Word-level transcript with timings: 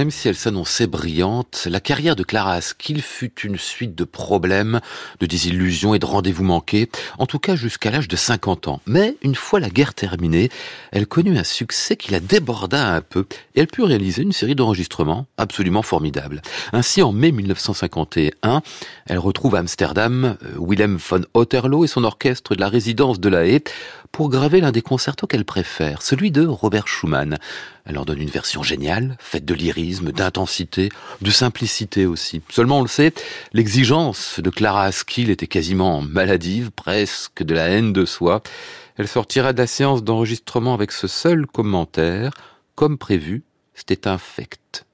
Même 0.00 0.10
si 0.10 0.28
elle 0.28 0.34
s'annonçait 0.34 0.86
brillante, 0.86 1.68
la 1.70 1.78
carrière 1.78 2.16
de 2.16 2.22
Clara 2.22 2.54
Askill 2.54 3.02
fut 3.02 3.38
une 3.42 3.58
suite 3.58 3.94
de 3.94 4.04
problèmes, 4.04 4.80
de 5.20 5.26
désillusions 5.26 5.92
et 5.92 5.98
de 5.98 6.06
rendez-vous 6.06 6.42
manqués, 6.42 6.88
en 7.18 7.26
tout 7.26 7.38
cas 7.38 7.54
jusqu'à 7.54 7.90
l'âge 7.90 8.08
de 8.08 8.16
50 8.16 8.68
ans. 8.68 8.80
Mais 8.86 9.16
une 9.20 9.34
fois 9.34 9.60
la 9.60 9.68
guerre 9.68 9.92
terminée, 9.92 10.48
elle 10.90 11.06
connut 11.06 11.36
un 11.36 11.44
succès 11.44 11.96
qui 11.96 12.12
la 12.12 12.20
déborda 12.20 12.94
un 12.94 13.02
peu 13.02 13.26
et 13.54 13.60
elle 13.60 13.66
put 13.66 13.82
réaliser 13.82 14.22
une 14.22 14.32
série 14.32 14.54
d'enregistrements 14.54 15.26
absolument 15.36 15.82
formidables. 15.82 16.40
Ainsi, 16.72 17.02
en 17.02 17.12
mai 17.12 17.30
1951, 17.30 18.62
elle 19.04 19.18
retrouve 19.18 19.54
à 19.54 19.58
Amsterdam 19.58 20.38
euh, 20.42 20.54
Willem 20.58 20.96
von 20.96 21.26
Otterlo 21.34 21.84
et 21.84 21.88
son 21.88 22.04
orchestre 22.04 22.54
de 22.54 22.60
la 22.60 22.70
résidence 22.70 23.20
de 23.20 23.28
La 23.28 23.44
Haye 23.44 23.60
pour 24.12 24.28
graver 24.28 24.60
l'un 24.60 24.72
des 24.72 24.82
concertos 24.82 25.26
qu'elle 25.26 25.44
préfère, 25.44 26.02
celui 26.02 26.30
de 26.30 26.46
Robert 26.46 26.88
Schumann. 26.88 27.38
Elle 27.84 27.98
en 27.98 28.04
donne 28.04 28.20
une 28.20 28.30
version 28.30 28.62
géniale, 28.62 29.16
faite 29.18 29.44
de 29.44 29.54
lyrisme, 29.54 30.12
d'intensité, 30.12 30.90
de 31.20 31.30
simplicité 31.30 32.06
aussi. 32.06 32.42
Seulement, 32.50 32.80
on 32.80 32.82
le 32.82 32.88
sait, 32.88 33.12
l'exigence 33.52 34.40
de 34.40 34.50
Clara 34.50 34.84
Askill 34.84 35.30
était 35.30 35.46
quasiment 35.46 36.02
maladive, 36.02 36.70
presque 36.70 37.42
de 37.42 37.54
la 37.54 37.68
haine 37.68 37.92
de 37.92 38.04
soi. 38.04 38.42
Elle 38.96 39.08
sortira 39.08 39.52
de 39.52 39.58
la 39.58 39.66
séance 39.66 40.04
d'enregistrement 40.04 40.74
avec 40.74 40.92
ce 40.92 41.06
seul 41.06 41.46
commentaire, 41.46 42.32
comme 42.74 42.98
prévu, 42.98 43.42
c'était 43.74 44.08
infect. 44.08 44.84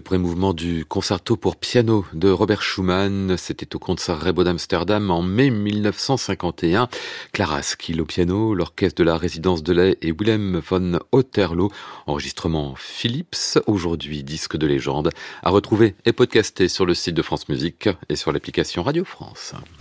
Premier 0.00 0.22
mouvement 0.22 0.52
du 0.52 0.84
concerto 0.84 1.36
pour 1.36 1.56
piano 1.56 2.04
de 2.12 2.30
Robert 2.30 2.62
Schumann. 2.62 3.36
C'était 3.36 3.74
au 3.74 3.78
concert 3.78 4.20
Rebo 4.20 4.44
d'Amsterdam 4.44 5.10
en 5.10 5.22
mai 5.22 5.50
1951. 5.50 6.88
Clara 7.32 7.62
Skill 7.62 8.00
au 8.00 8.04
piano, 8.04 8.54
l'orchestre 8.54 8.98
de 9.02 9.04
la 9.04 9.16
résidence 9.16 9.62
de 9.62 9.72
lait 9.72 9.98
et 10.02 10.12
Willem 10.12 10.60
von 10.68 10.98
Otterlo. 11.12 11.70
Enregistrement 12.06 12.74
Philips, 12.76 13.58
aujourd'hui 13.66 14.22
disque 14.22 14.56
de 14.56 14.66
légende, 14.66 15.10
à 15.42 15.50
retrouver 15.50 15.94
et 16.04 16.12
podcasté 16.12 16.68
sur 16.68 16.86
le 16.86 16.94
site 16.94 17.14
de 17.14 17.22
France 17.22 17.48
Musique 17.48 17.88
et 18.08 18.16
sur 18.16 18.32
l'application 18.32 18.82
Radio 18.82 19.04
France. 19.04 19.54